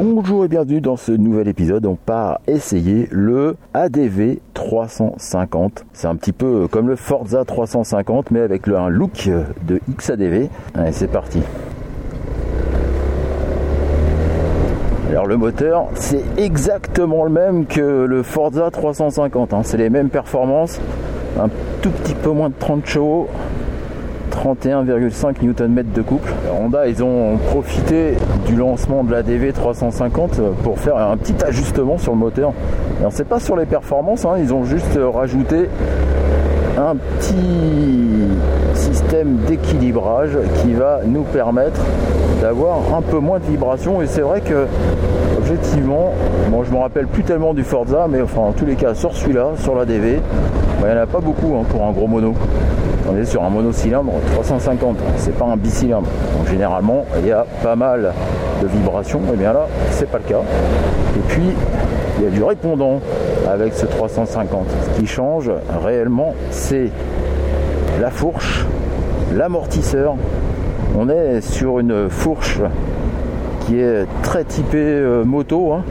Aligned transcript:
Bonjour 0.00 0.44
et 0.44 0.48
bienvenue 0.48 0.80
dans 0.80 0.94
ce 0.94 1.10
nouvel 1.10 1.48
épisode. 1.48 1.84
On 1.84 1.96
part 1.96 2.38
essayer 2.46 3.08
le 3.10 3.56
ADV 3.74 4.38
350. 4.54 5.86
C'est 5.92 6.06
un 6.06 6.14
petit 6.14 6.30
peu 6.30 6.68
comme 6.68 6.86
le 6.86 6.94
Forza 6.94 7.44
350 7.44 8.30
mais 8.30 8.38
avec 8.38 8.68
un 8.68 8.88
look 8.90 9.28
de 9.66 9.80
XADV. 9.90 10.50
Allez, 10.74 10.92
c'est 10.92 11.08
parti. 11.08 11.40
Alors 15.10 15.26
le 15.26 15.36
moteur, 15.36 15.88
c'est 15.94 16.22
exactement 16.36 17.24
le 17.24 17.30
même 17.30 17.66
que 17.66 17.80
le 17.80 18.22
Forza 18.22 18.70
350. 18.70 19.52
Hein. 19.52 19.62
C'est 19.64 19.78
les 19.78 19.90
mêmes 19.90 20.10
performances, 20.10 20.80
un 21.40 21.48
tout 21.82 21.90
petit 21.90 22.14
peu 22.14 22.30
moins 22.30 22.50
de 22.50 22.54
30 22.56 22.86
chevaux, 22.86 23.26
31,5 24.38 25.42
Nm 25.42 25.82
de 25.94 26.02
couple. 26.02 26.32
Honda, 26.52 26.86
ils 26.86 27.02
ont 27.02 27.38
profité 27.38 28.14
du 28.46 28.54
lancement 28.54 29.02
de 29.02 29.10
la 29.10 29.22
DV 29.22 29.52
350 29.52 30.40
pour 30.62 30.78
faire 30.78 30.96
un 30.96 31.16
petit 31.16 31.34
ajustement 31.44 31.98
sur 31.98 32.12
le 32.12 32.18
moteur. 32.18 32.52
Alors 33.00 33.12
c'est 33.12 33.26
pas 33.26 33.40
sur 33.40 33.56
les 33.56 33.66
performances, 33.66 34.24
hein. 34.24 34.34
ils 34.38 34.54
ont 34.54 34.64
juste 34.64 34.98
rajouté 35.12 35.68
un 36.78 36.94
petit 36.94 38.28
système 38.74 39.38
d'équilibrage 39.48 40.38
qui 40.62 40.72
va 40.72 41.00
nous 41.04 41.24
permettre 41.24 41.80
d'avoir 42.40 42.94
un 42.96 43.02
peu 43.02 43.18
moins 43.18 43.40
de 43.40 43.44
vibration 43.44 44.00
et 44.00 44.06
c'est 44.06 44.20
vrai 44.20 44.40
que 44.40 44.66
objectivement 45.36 46.12
bon 46.50 46.62
je 46.62 46.70
me 46.70 46.78
rappelle 46.78 47.08
plus 47.08 47.24
tellement 47.24 47.52
du 47.52 47.64
Forza 47.64 48.06
mais 48.08 48.22
enfin 48.22 48.42
en 48.42 48.52
tous 48.52 48.64
les 48.64 48.76
cas 48.76 48.94
sur 48.94 49.12
celui-là 49.12 49.54
sur 49.58 49.74
la 49.74 49.84
DV 49.84 50.20
bah, 50.80 50.86
il 50.88 50.94
n'y 50.94 51.00
en 51.00 51.02
a 51.02 51.06
pas 51.06 51.18
beaucoup 51.18 51.56
hein, 51.56 51.64
pour 51.68 51.84
un 51.84 51.90
gros 51.90 52.06
mono 52.06 52.34
on 53.08 53.16
est 53.16 53.24
sur 53.24 53.42
un 53.42 53.50
monocylindre 53.50 54.12
350, 54.34 54.98
c'est 55.16 55.36
pas 55.36 55.46
un 55.46 55.56
bicylindre. 55.56 56.08
Donc 56.36 56.48
généralement, 56.48 57.04
il 57.20 57.26
y 57.26 57.32
a 57.32 57.46
pas 57.62 57.76
mal 57.76 58.12
de 58.62 58.66
vibrations, 58.66 59.20
et 59.32 59.36
bien 59.36 59.52
là, 59.52 59.66
c'est 59.90 60.10
pas 60.10 60.18
le 60.18 60.24
cas. 60.24 60.40
Et 61.16 61.20
puis, 61.28 61.50
il 62.18 62.24
y 62.24 62.26
a 62.26 62.30
du 62.30 62.42
répondant 62.42 63.00
avec 63.48 63.74
ce 63.74 63.86
350. 63.86 64.66
Ce 64.94 65.00
qui 65.00 65.06
change 65.06 65.50
réellement, 65.82 66.34
c'est 66.50 66.90
la 68.00 68.10
fourche, 68.10 68.66
l'amortisseur. 69.34 70.16
On 70.98 71.08
est 71.08 71.40
sur 71.40 71.78
une 71.78 72.10
fourche 72.10 72.60
qui 73.66 73.80
est 73.80 74.06
très 74.22 74.44
typée 74.44 74.78
euh, 74.78 75.24
moto. 75.24 75.72
Hein. 75.72 75.84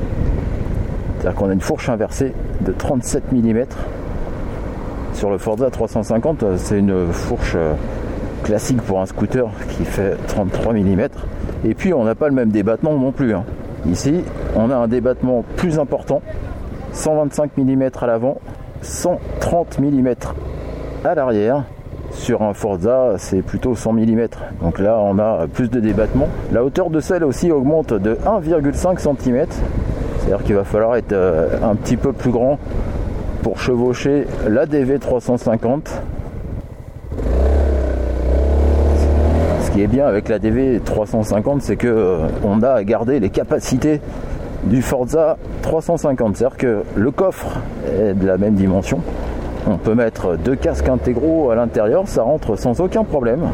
C'est-à-dire 1.20 1.40
qu'on 1.40 1.50
a 1.50 1.54
une 1.54 1.62
fourche 1.62 1.90
inversée 1.90 2.34
de 2.62 2.72
37 2.72 3.32
mm 3.32 3.66
sur 5.18 5.32
le 5.32 5.40
Forza 5.40 5.72
350, 5.72 6.46
c'est 6.58 6.78
une 6.78 7.12
fourche 7.12 7.54
euh, 7.56 7.74
classique 8.44 8.80
pour 8.84 9.02
un 9.02 9.08
scooter 9.08 9.50
qui 9.70 9.84
fait 9.84 10.16
33 10.28 10.74
mm. 10.74 11.08
Et 11.66 11.74
puis 11.74 11.92
on 11.92 12.04
n'a 12.04 12.14
pas 12.14 12.28
le 12.28 12.36
même 12.36 12.52
débattement 12.52 12.94
non 12.94 13.12
plus. 13.12 13.34
Hein. 13.34 13.44
Ici, 13.90 14.24
on 14.56 14.70
a 14.70 14.76
un 14.76 14.88
débattement 14.88 15.44
plus 15.56 15.80
important, 15.80 16.22
125 16.92 17.58
mm 17.58 17.90
à 18.00 18.06
l'avant, 18.06 18.38
130 18.84 19.80
mm 19.80 20.14
à 21.04 21.16
l'arrière. 21.16 21.64
Sur 22.12 22.44
un 22.44 22.54
Forza, 22.54 23.16
c'est 23.18 23.42
plutôt 23.42 23.74
100 23.74 23.94
mm. 23.94 24.28
Donc 24.62 24.78
là, 24.78 25.00
on 25.02 25.18
a 25.18 25.48
plus 25.52 25.72
de 25.72 25.80
débattement. 25.80 26.28
La 26.52 26.64
hauteur 26.64 26.92
de 26.92 27.00
selle 27.00 27.24
aussi 27.24 27.52
augmente 27.52 27.92
de 27.92 28.14
1,5 28.14 29.00
cm. 29.00 29.48
C'est-à-dire 30.20 30.44
qu'il 30.44 30.56
va 30.56 30.64
falloir 30.64 30.96
être 30.96 31.12
euh, 31.12 31.58
un 31.64 31.74
petit 31.74 31.98
peu 31.98 32.14
plus 32.14 32.32
grand 32.32 32.60
pour 33.48 33.62
chevaucher 33.62 34.28
la 34.46 34.66
DV 34.66 35.00
350. 35.00 36.02
Ce 39.62 39.72
qui 39.72 39.82
est 39.82 39.88
bien 39.88 40.06
avec 40.06 40.28
la 40.28 40.38
DV 40.38 40.82
350, 40.84 41.62
c'est 41.62 41.78
que 41.78 41.88
euh, 41.88 42.28
on 42.44 42.62
a 42.62 42.84
gardé 42.84 43.22
les 43.22 43.30
capacités 43.30 44.02
du 44.66 44.82
Forza 44.82 45.38
350. 45.62 46.36
C'est-à-dire 46.36 46.58
que 46.58 46.84
le 46.98 47.10
coffre 47.10 47.60
est 47.88 48.16
de 48.16 48.28
la 48.28 48.38
même 48.38 48.56
dimension. 48.56 49.00
On 49.66 49.78
peut 49.78 49.96
mettre 49.96 50.36
deux 50.36 50.58
casques 50.58 50.90
intégraux 50.90 51.50
à 51.50 51.56
l'intérieur, 51.56 52.06
ça 52.06 52.24
rentre 52.24 52.58
sans 52.58 52.82
aucun 52.82 53.06
problème. 53.06 53.48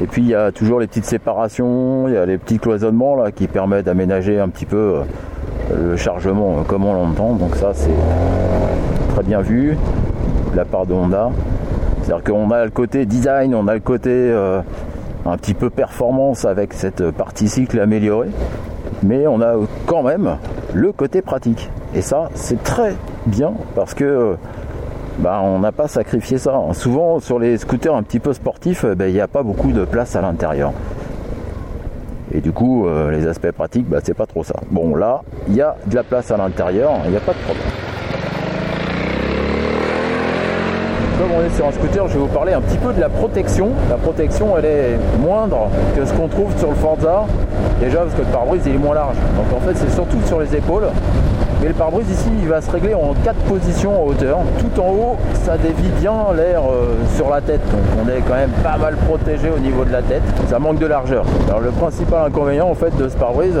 Et 0.00 0.06
puis 0.06 0.22
il 0.22 0.28
y 0.28 0.34
a 0.34 0.50
toujours 0.50 0.80
les 0.80 0.86
petites 0.86 1.04
séparations, 1.04 2.08
il 2.08 2.14
y 2.14 2.16
a 2.16 2.24
les 2.24 2.38
petits 2.38 2.58
cloisonnements 2.58 3.16
là 3.16 3.32
qui 3.32 3.48
permettent 3.48 3.84
d'aménager 3.84 4.40
un 4.40 4.48
petit 4.48 4.64
peu 4.64 4.76
euh, 4.76 5.02
le 5.76 5.96
chargement 5.96 6.62
comme 6.66 6.84
on 6.84 6.94
l'entend. 6.94 7.34
Donc 7.34 7.56
ça 7.56 7.72
c'est 7.74 7.90
très 9.14 9.22
bien 9.22 9.40
vu 9.40 9.76
de 10.52 10.56
la 10.56 10.64
part 10.64 10.86
de 10.86 10.94
Honda. 10.94 11.30
C'est-à-dire 12.02 12.24
qu'on 12.24 12.50
a 12.50 12.64
le 12.64 12.70
côté 12.70 13.06
design, 13.06 13.54
on 13.54 13.68
a 13.68 13.74
le 13.74 13.80
côté 13.80 14.10
euh, 14.10 14.60
un 15.24 15.36
petit 15.36 15.54
peu 15.54 15.70
performance 15.70 16.44
avec 16.44 16.72
cette 16.72 17.10
partie 17.12 17.48
cycle 17.48 17.78
améliorée, 17.78 18.30
mais 19.02 19.26
on 19.26 19.40
a 19.40 19.54
quand 19.86 20.02
même 20.02 20.36
le 20.74 20.92
côté 20.92 21.22
pratique. 21.22 21.70
Et 21.94 22.02
ça 22.02 22.28
c'est 22.34 22.62
très 22.62 22.94
bien 23.26 23.52
parce 23.74 23.94
que 23.94 24.36
bah, 25.18 25.40
on 25.42 25.58
n'a 25.58 25.72
pas 25.72 25.88
sacrifié 25.88 26.38
ça. 26.38 26.58
Souvent 26.72 27.20
sur 27.20 27.38
les 27.38 27.58
scooters 27.58 27.94
un 27.94 28.02
petit 28.02 28.18
peu 28.18 28.32
sportifs, 28.32 28.84
bah, 28.84 29.08
il 29.08 29.14
n'y 29.14 29.20
a 29.20 29.28
pas 29.28 29.42
beaucoup 29.42 29.72
de 29.72 29.84
place 29.84 30.16
à 30.16 30.22
l'intérieur. 30.22 30.72
Et 32.34 32.40
du 32.40 32.52
coup, 32.52 32.86
euh, 32.86 33.10
les 33.10 33.26
aspects 33.26 33.50
pratiques, 33.50 33.86
bah, 33.86 33.98
c'est 34.02 34.14
pas 34.14 34.26
trop 34.26 34.42
ça. 34.42 34.54
Bon, 34.70 34.94
là, 34.94 35.22
il 35.48 35.54
y 35.54 35.60
a 35.60 35.76
de 35.86 35.94
la 35.94 36.02
place 36.02 36.30
à 36.30 36.38
l'intérieur, 36.38 36.92
il 37.04 37.10
n'y 37.10 37.16
a 37.16 37.20
pas 37.20 37.32
de 37.32 37.38
problème. 37.38 37.66
Comme 41.18 41.30
on 41.38 41.44
est 41.44 41.54
sur 41.54 41.66
un 41.66 41.72
scooter, 41.72 42.08
je 42.08 42.14
vais 42.14 42.20
vous 42.20 42.26
parler 42.26 42.54
un 42.54 42.62
petit 42.62 42.78
peu 42.78 42.92
de 42.94 43.00
la 43.00 43.10
protection. 43.10 43.68
La 43.90 43.96
protection, 43.96 44.56
elle 44.56 44.64
est 44.64 44.98
moindre 45.20 45.68
que 45.94 46.06
ce 46.06 46.12
qu'on 46.14 46.26
trouve 46.26 46.56
sur 46.58 46.70
le 46.70 46.74
Forza. 46.76 47.26
Déjà 47.80 47.98
parce 47.98 48.14
que 48.14 48.22
le 48.22 48.32
pare-brise 48.32 48.66
est 48.66 48.78
moins 48.78 48.94
large. 48.94 49.16
Donc 49.36 49.52
en 49.54 49.60
fait, 49.60 49.74
c'est 49.76 49.92
surtout 49.92 50.18
sur 50.26 50.40
les 50.40 50.56
épaules. 50.56 50.84
Mais 51.62 51.68
le 51.68 51.74
pare-brise 51.74 52.10
ici, 52.10 52.28
il 52.42 52.48
va 52.48 52.60
se 52.60 52.68
régler 52.68 52.92
en 52.92 53.14
quatre 53.22 53.38
positions 53.44 54.02
en 54.02 54.08
hauteur. 54.08 54.38
Tout 54.58 54.80
en 54.80 54.88
haut, 54.88 55.16
ça 55.44 55.56
dévie 55.56 55.90
bien 56.00 56.12
l'air 56.36 56.62
euh, 56.62 56.96
sur 57.14 57.30
la 57.30 57.40
tête. 57.40 57.60
Donc 57.70 58.04
on 58.04 58.08
est 58.08 58.20
quand 58.26 58.34
même 58.34 58.50
pas 58.64 58.76
mal 58.78 58.96
protégé 58.96 59.48
au 59.48 59.60
niveau 59.60 59.84
de 59.84 59.92
la 59.92 60.02
tête. 60.02 60.22
Ça 60.48 60.58
manque 60.58 60.80
de 60.80 60.86
largeur. 60.86 61.24
Alors 61.46 61.60
le 61.60 61.70
principal 61.70 62.26
inconvénient 62.26 62.68
en 62.68 62.74
fait 62.74 62.96
de 62.96 63.08
ce 63.08 63.16
pare-brise, 63.16 63.60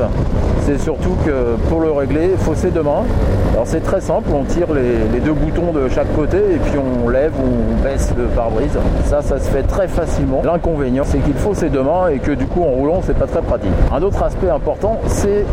c'est 0.62 0.80
surtout 0.80 1.16
que 1.24 1.54
pour 1.68 1.80
le 1.80 1.92
régler, 1.92 2.30
il 2.32 2.38
faut 2.38 2.56
ses 2.56 2.72
deux 2.72 2.82
mains. 2.82 3.04
Alors 3.52 3.68
c'est 3.68 3.84
très 3.84 4.00
simple, 4.00 4.30
on 4.34 4.42
tire 4.42 4.66
les, 4.72 5.20
deux 5.20 5.32
boutons 5.32 5.72
de 5.72 5.88
chaque 5.88 6.12
côté 6.16 6.38
et 6.38 6.58
puis 6.58 6.78
on 6.78 7.08
lève 7.08 7.32
ou 7.38 7.46
on 7.46 7.82
baisse 7.84 8.12
le 8.18 8.24
pare-brise. 8.24 8.76
Ça, 9.04 9.22
ça 9.22 9.38
se 9.38 9.48
fait 9.48 9.62
très 9.62 9.86
facilement. 9.86 10.42
L'inconvénient, 10.44 11.04
c'est 11.06 11.18
qu'il 11.18 11.34
faut 11.34 11.54
ses 11.54 11.68
deux 11.68 11.82
mains 11.82 12.08
et 12.08 12.18
que 12.18 12.32
du 12.32 12.46
coup 12.46 12.62
en 12.62 12.70
roulant, 12.70 13.00
c'est 13.04 13.16
pas 13.16 13.28
très 13.28 13.42
pratique. 13.42 13.70
Un 13.92 14.02
autre 14.02 14.20
aspect 14.24 14.50
important, 14.50 14.98
c'est 15.06 15.44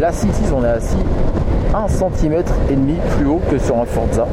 l'assise. 0.00 0.28
On 0.56 0.64
est 0.64 0.68
assis 0.68 0.96
1 1.74 1.88
cm 1.88 2.42
et 2.70 2.74
demi 2.74 2.96
plus 3.16 3.26
haut 3.26 3.40
que 3.50 3.58
sur 3.58 3.78
un 3.78 3.84
Forza. 3.84 4.26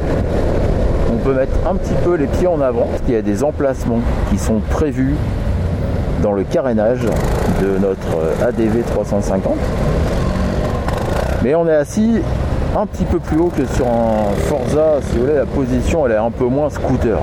On 1.12 1.16
peut 1.18 1.34
mettre 1.34 1.54
un 1.68 1.74
petit 1.74 1.94
peu 2.04 2.14
les 2.14 2.26
pieds 2.26 2.46
en 2.46 2.60
avant. 2.60 2.88
Il 3.06 3.14
y 3.14 3.16
a 3.16 3.22
des 3.22 3.44
emplacements 3.44 4.00
qui 4.30 4.38
sont 4.38 4.60
prévus 4.70 5.14
dans 6.22 6.32
le 6.32 6.44
carénage 6.44 7.02
de 7.60 7.78
notre 7.78 8.44
ADV 8.44 8.84
350. 8.86 9.54
Mais 11.42 11.54
on 11.54 11.68
est 11.68 11.74
assis 11.74 12.20
un 12.76 12.84
petit 12.84 13.04
peu 13.04 13.18
plus 13.18 13.38
haut 13.38 13.50
que 13.56 13.64
sur 13.64 13.86
un 13.86 14.34
Forza. 14.48 15.00
Si 15.00 15.16
vous 15.16 15.22
voulez, 15.22 15.36
la 15.36 15.46
position 15.46 16.06
elle 16.06 16.12
est 16.12 16.16
un 16.16 16.30
peu 16.30 16.44
moins 16.44 16.68
scooter. 16.68 17.18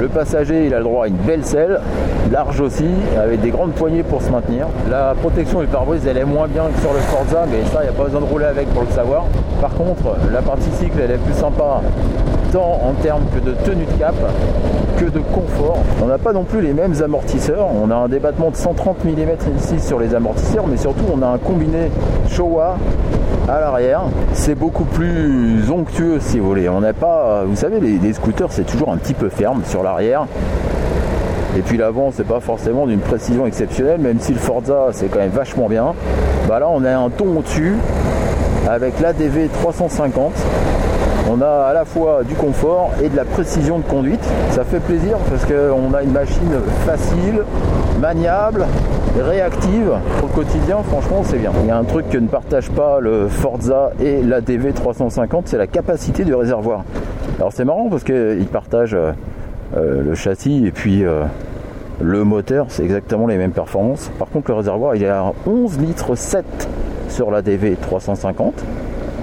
Le 0.00 0.08
passager 0.08 0.66
il 0.66 0.72
a 0.72 0.78
le 0.78 0.84
droit 0.84 1.04
à 1.04 1.08
une 1.08 1.16
belle 1.16 1.44
selle, 1.44 1.80
large 2.32 2.60
aussi, 2.60 2.88
avec 3.22 3.42
des 3.42 3.50
grandes 3.50 3.72
poignées 3.72 4.02
pour 4.02 4.22
se 4.22 4.30
maintenir. 4.30 4.66
La 4.90 5.14
protection 5.20 5.60
du 5.60 5.66
pare-brise 5.66 6.06
elle 6.06 6.16
est 6.16 6.24
moins 6.24 6.48
bien 6.48 6.64
que 6.74 6.80
sur 6.80 6.94
le 6.94 7.00
Forza, 7.00 7.44
mais 7.50 7.64
ça 7.70 7.80
il 7.80 7.84
n'y 7.84 7.90
a 7.90 7.92
pas 7.92 8.04
besoin 8.04 8.20
de 8.20 8.26
rouler 8.26 8.46
avec 8.46 8.66
pour 8.70 8.82
le 8.82 8.90
savoir. 8.90 9.24
Par 9.60 9.74
contre, 9.74 10.16
la 10.32 10.40
partie 10.40 10.70
cycle 10.78 10.98
elle 11.02 11.10
est 11.10 11.18
plus 11.18 11.34
sympa 11.34 11.82
tant 12.52 12.80
en 12.82 12.94
termes 13.02 13.24
que 13.34 13.40
de 13.40 13.54
tenue 13.64 13.84
de 13.84 13.98
cap 13.98 14.14
que 14.96 15.06
de 15.06 15.18
confort. 15.18 15.78
On 16.02 16.06
n'a 16.06 16.18
pas 16.18 16.32
non 16.32 16.44
plus 16.44 16.60
les 16.60 16.72
mêmes 16.72 16.94
amortisseurs. 17.02 17.66
On 17.82 17.90
a 17.90 17.96
un 17.96 18.08
débattement 18.08 18.50
de 18.50 18.56
130 18.56 19.04
mm 19.04 19.30
ici 19.58 19.80
sur 19.80 19.98
les 19.98 20.14
amortisseurs, 20.14 20.66
mais 20.66 20.76
surtout 20.76 21.04
on 21.12 21.20
a 21.20 21.26
un 21.26 21.38
combiné 21.38 21.90
Showa 22.28 22.76
à 23.48 23.60
l'arrière. 23.60 24.02
C'est 24.32 24.54
beaucoup 24.54 24.84
plus 24.94 25.70
onctueux 25.70 26.18
si 26.20 26.38
vous 26.38 26.46
voulez. 26.46 26.68
On 26.68 26.80
n'a 26.80 26.92
pas, 26.92 27.44
vous 27.44 27.56
savez, 27.56 27.80
les, 27.80 28.12
scooters 28.12 28.52
c'est 28.52 28.64
toujours 28.64 28.90
un 28.92 28.96
petit 28.96 29.12
peu 29.12 29.28
ferme 29.28 29.62
sur 29.66 29.82
l'arrière. 29.82 30.26
Et 31.58 31.62
puis 31.62 31.76
l'avant, 31.76 32.10
c'est 32.12 32.26
pas 32.26 32.40
forcément 32.40 32.86
d'une 32.86 33.00
précision 33.00 33.46
exceptionnelle, 33.46 34.00
même 34.00 34.20
si 34.20 34.32
le 34.32 34.38
Forza 34.38 34.88
c'est 34.92 35.08
quand 35.08 35.18
même 35.18 35.30
vachement 35.30 35.68
bien. 35.68 35.94
Bah 36.48 36.60
là, 36.60 36.68
on 36.68 36.84
a 36.84 36.96
un 36.96 37.10
ton 37.10 37.36
au-dessus 37.36 37.74
avec 38.68 39.00
l'ADV 39.00 39.48
350 39.52 40.32
on 41.30 41.40
a 41.40 41.66
à 41.68 41.72
la 41.72 41.84
fois 41.84 42.22
du 42.24 42.34
confort 42.34 42.90
et 43.02 43.08
de 43.08 43.16
la 43.16 43.24
précision 43.24 43.78
de 43.78 43.84
conduite. 43.84 44.24
Ça 44.50 44.64
fait 44.64 44.80
plaisir 44.80 45.16
parce 45.30 45.44
qu'on 45.44 45.94
a 45.94 46.02
une 46.02 46.12
machine 46.12 46.52
facile, 46.86 47.42
maniable, 48.00 48.66
réactive. 49.18 49.92
Pour 50.18 50.28
le 50.28 50.34
quotidien, 50.34 50.78
franchement, 50.88 51.22
c'est 51.24 51.38
bien. 51.38 51.52
Il 51.62 51.68
y 51.68 51.70
a 51.70 51.78
un 51.78 51.84
truc 51.84 52.08
que 52.10 52.18
ne 52.18 52.28
partage 52.28 52.70
pas 52.70 53.00
le 53.00 53.28
Forza 53.28 53.92
et 54.00 54.22
la 54.22 54.40
DV 54.40 54.72
350, 54.72 55.48
c'est 55.48 55.58
la 55.58 55.66
capacité 55.66 56.24
du 56.24 56.34
réservoir. 56.34 56.84
Alors 57.38 57.52
c'est 57.52 57.64
marrant 57.64 57.88
parce 57.88 58.04
qu'ils 58.04 58.48
partagent 58.50 58.94
euh, 58.94 59.12
euh, 59.76 60.02
le 60.02 60.14
châssis 60.14 60.66
et 60.66 60.70
puis 60.70 61.04
euh, 61.04 61.24
le 62.00 62.24
moteur, 62.24 62.66
c'est 62.68 62.84
exactement 62.84 63.26
les 63.26 63.36
mêmes 63.36 63.52
performances. 63.52 64.10
Par 64.18 64.28
contre, 64.28 64.50
le 64.50 64.56
réservoir, 64.56 64.94
il 64.94 65.02
est 65.02 65.08
à 65.08 65.32
11 65.46 65.78
litres 65.80 66.14
7 66.14 66.44
sur 67.08 67.30
la 67.30 67.42
DV 67.42 67.76
350 67.80 68.64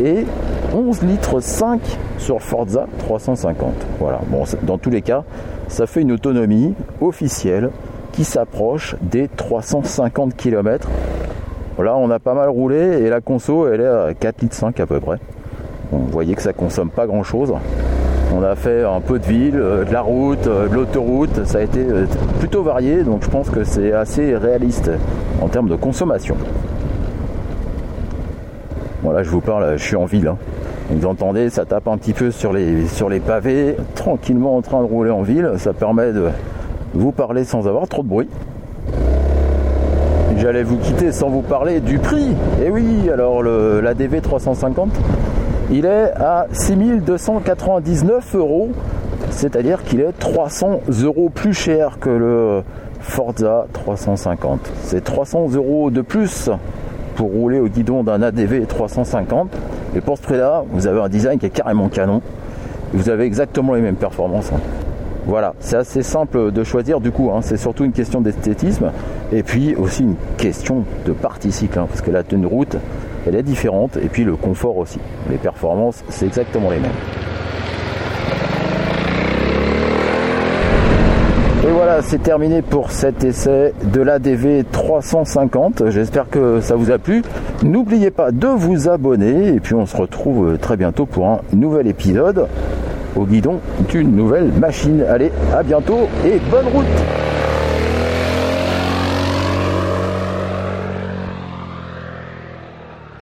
et 0.03 0.25
11 0.73 1.03
litres 1.03 1.39
5 1.41 1.81
sur 2.17 2.41
Forza 2.41 2.85
350. 2.99 3.73
Voilà, 3.99 4.19
bon, 4.27 4.43
dans 4.63 4.77
tous 4.77 4.89
les 4.89 5.01
cas, 5.01 5.23
ça 5.67 5.85
fait 5.85 6.01
une 6.01 6.11
autonomie 6.11 6.73
officielle 7.01 7.71
qui 8.11 8.23
s'approche 8.23 8.95
des 9.01 9.27
350 9.27 10.35
km. 10.35 10.89
Là, 11.79 11.97
on 11.97 12.09
a 12.09 12.19
pas 12.19 12.33
mal 12.33 12.49
roulé 12.49 12.77
et 12.77 13.09
la 13.09 13.21
conso, 13.21 13.67
elle 13.67 13.81
est 13.81 13.87
à 13.87 14.13
4 14.13 14.41
litres 14.41 14.55
5 14.55 14.79
à 14.79 14.85
peu 14.85 14.99
près. 14.99 15.17
vous 15.91 16.07
voyez 16.07 16.35
que 16.35 16.41
ça 16.41 16.53
consomme 16.53 16.89
pas 16.89 17.07
grand 17.07 17.23
chose. 17.23 17.53
On 18.33 18.43
a 18.43 18.55
fait 18.55 18.83
un 18.83 19.01
peu 19.01 19.19
de 19.19 19.25
ville, 19.25 19.57
euh, 19.57 19.83
de 19.83 19.91
la 19.91 20.01
route, 20.01 20.47
euh, 20.47 20.69
de 20.69 20.73
l'autoroute. 20.73 21.45
Ça 21.45 21.57
a 21.57 21.61
été 21.61 21.79
euh, 21.79 22.05
plutôt 22.39 22.63
varié, 22.63 23.03
donc 23.03 23.23
je 23.23 23.29
pense 23.29 23.49
que 23.49 23.65
c'est 23.65 23.91
assez 23.91 24.37
réaliste 24.37 24.89
en 25.41 25.49
termes 25.49 25.67
de 25.67 25.75
consommation. 25.75 26.37
Voilà, 29.03 29.23
je 29.23 29.29
vous 29.29 29.41
parle, 29.41 29.77
je 29.77 29.83
suis 29.83 29.97
en 29.97 30.05
ville. 30.05 30.27
Hein. 30.27 30.37
Vous 30.91 31.05
entendez, 31.05 31.49
ça 31.49 31.63
tape 31.63 31.87
un 31.87 31.97
petit 31.97 32.11
peu 32.11 32.31
sur 32.31 32.51
les, 32.51 32.85
sur 32.87 33.07
les 33.07 33.21
pavés, 33.21 33.77
tranquillement 33.95 34.57
en 34.57 34.61
train 34.61 34.81
de 34.81 34.85
rouler 34.85 35.09
en 35.09 35.21
ville. 35.21 35.51
Ça 35.57 35.71
permet 35.71 36.11
de 36.11 36.27
vous 36.93 37.13
parler 37.13 37.45
sans 37.45 37.65
avoir 37.67 37.87
trop 37.87 38.03
de 38.03 38.09
bruit. 38.09 38.27
J'allais 40.37 40.63
vous 40.63 40.77
quitter 40.77 41.13
sans 41.13 41.29
vous 41.29 41.43
parler 41.43 41.79
du 41.79 41.97
prix. 41.97 42.31
Et 42.61 42.65
eh 42.65 42.69
oui, 42.69 43.09
alors 43.11 43.41
le, 43.41 43.79
la 43.79 43.93
DV 43.93 44.19
350, 44.19 44.89
il 45.71 45.85
est 45.85 46.11
à 46.17 46.47
6299 46.51 48.35
euros, 48.35 48.71
c'est-à-dire 49.29 49.83
qu'il 49.83 50.01
est 50.01 50.11
300 50.19 50.81
euros 51.03 51.29
plus 51.29 51.53
cher 51.53 51.99
que 51.99 52.09
le 52.09 52.63
Forza 52.99 53.67
350. 53.71 54.59
C'est 54.83 55.03
300 55.03 55.51
euros 55.53 55.89
de 55.89 56.01
plus 56.01 56.49
pour 57.15 57.29
rouler 57.29 57.59
au 57.59 57.67
guidon 57.67 58.03
d'un 58.03 58.21
ADV 58.21 58.65
350. 58.67 59.55
Et 59.95 60.01
pour 60.01 60.17
ce 60.17 60.23
prix-là, 60.23 60.63
vous 60.71 60.87
avez 60.87 61.01
un 61.01 61.09
design 61.09 61.37
qui 61.37 61.45
est 61.45 61.49
carrément 61.49 61.89
canon. 61.89 62.21
Vous 62.93 63.09
avez 63.09 63.25
exactement 63.25 63.73
les 63.73 63.81
mêmes 63.81 63.95
performances. 63.95 64.51
Hein. 64.53 64.59
Voilà, 65.25 65.53
c'est 65.59 65.75
assez 65.75 66.01
simple 66.01 66.51
de 66.51 66.63
choisir 66.63 66.99
du 66.99 67.11
coup, 67.11 67.29
hein. 67.31 67.41
c'est 67.41 67.57
surtout 67.57 67.83
une 67.85 67.91
question 67.91 68.21
d'esthétisme 68.21 68.91
et 69.31 69.43
puis 69.43 69.75
aussi 69.75 70.01
une 70.01 70.15
question 70.37 70.83
de 71.05 71.11
partie 71.11 71.51
cycle, 71.51 71.77
hein, 71.77 71.85
parce 71.87 72.01
que 72.01 72.09
la 72.09 72.23
tenue 72.23 72.47
route, 72.47 72.75
elle 73.27 73.35
est 73.35 73.43
différente 73.43 73.97
et 73.97 74.07
puis 74.07 74.23
le 74.23 74.35
confort 74.35 74.77
aussi. 74.77 74.99
Les 75.29 75.37
performances, 75.37 76.03
c'est 76.09 76.25
exactement 76.25 76.71
les 76.71 76.79
mêmes. 76.79 76.91
Et 81.63 81.71
c'est 82.01 82.23
terminé 82.23 82.61
pour 82.61 82.91
cet 82.91 83.23
essai 83.23 83.73
de 83.83 84.01
l'ADV 84.01 84.63
350. 84.71 85.89
J'espère 85.89 86.29
que 86.29 86.59
ça 86.61 86.75
vous 86.75 86.91
a 86.91 86.97
plu. 86.97 87.21
N'oubliez 87.63 88.11
pas 88.11 88.31
de 88.31 88.47
vous 88.47 88.89
abonner 88.89 89.49
et 89.49 89.59
puis 89.59 89.73
on 89.73 89.85
se 89.85 89.95
retrouve 89.95 90.57
très 90.57 90.77
bientôt 90.77 91.05
pour 91.05 91.27
un 91.27 91.41
nouvel 91.53 91.87
épisode 91.87 92.47
au 93.15 93.25
guidon 93.25 93.59
d'une 93.89 94.15
nouvelle 94.15 94.51
machine. 94.51 95.03
Allez, 95.07 95.31
à 95.55 95.63
bientôt 95.63 96.07
et 96.25 96.39
bonne 96.49 96.67
route 96.67 97.30